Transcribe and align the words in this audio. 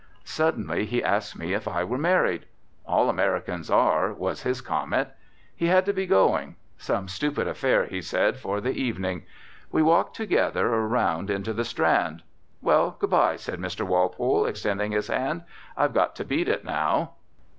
Suddenly 0.25 0.87
he 0.87 1.03
asked 1.03 1.37
me 1.37 1.53
if 1.53 1.67
I 1.67 1.83
were 1.83 1.95
married. 1.99 2.47
"All 2.87 3.07
Americans 3.07 3.69
are," 3.69 4.11
was 4.11 4.41
his 4.41 4.59
comment. 4.59 5.09
He 5.55 5.67
had 5.67 5.85
to 5.85 5.93
be 5.93 6.07
going. 6.07 6.55
Some 6.79 7.07
stupid 7.07 7.47
affair, 7.47 7.85
he 7.85 8.01
said, 8.01 8.37
for 8.37 8.59
the 8.59 8.71
evening. 8.71 9.27
We 9.71 9.83
walked 9.83 10.15
together 10.15 10.67
around 10.73 11.29
into 11.29 11.53
the 11.53 11.63
Strand. 11.63 12.23
"Well, 12.63 12.95
good 12.97 13.11
bye," 13.11 13.35
said 13.35 13.59
Mr. 13.59 13.85
Walpole, 13.85 14.47
extending 14.47 14.91
his 14.91 15.07
hand, 15.07 15.43
"I've 15.77 15.93
got 15.93 16.15
to 16.15 16.25
beat 16.25 16.49
it 16.49 16.65
now." 16.65 17.11